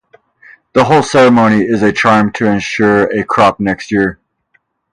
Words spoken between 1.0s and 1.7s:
ceremony